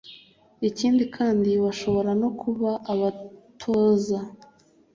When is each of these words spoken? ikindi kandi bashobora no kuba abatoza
ikindi 0.69 1.03
kandi 1.17 1.49
bashobora 1.63 2.11
no 2.21 2.29
kuba 2.39 2.71
abatoza 2.91 4.19